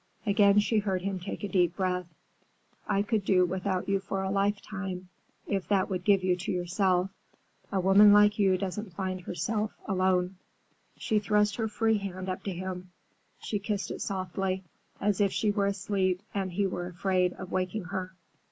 Again 0.25 0.57
she 0.57 0.79
heard 0.79 1.03
him 1.03 1.19
take 1.19 1.43
a 1.43 1.47
deep 1.47 1.75
breath. 1.75 2.07
"I 2.87 3.03
could 3.03 3.23
do 3.23 3.45
without 3.45 3.87
you 3.87 3.99
for 3.99 4.23
a 4.23 4.31
lifetime, 4.31 5.09
if 5.45 5.67
that 5.67 5.91
would 5.91 6.03
give 6.03 6.23
you 6.23 6.35
to 6.37 6.51
yourself. 6.51 7.11
A 7.71 7.79
woman 7.79 8.11
like 8.11 8.39
you 8.39 8.57
doesn't 8.57 8.93
find 8.95 9.21
herself, 9.21 9.73
alone." 9.85 10.37
She 10.97 11.19
thrust 11.19 11.57
her 11.57 11.67
free 11.67 11.99
hand 11.99 12.29
up 12.29 12.41
to 12.45 12.51
him. 12.51 12.89
He 13.37 13.59
kissed 13.59 13.91
it 13.91 14.01
softly, 14.01 14.63
as 14.99 15.21
if 15.21 15.31
she 15.31 15.51
were 15.51 15.67
asleep 15.67 16.23
and 16.33 16.51
he 16.53 16.65
were 16.65 16.87
afraid 16.87 17.33
of 17.33 17.51
waking 17.51 17.83
her. 17.83 18.15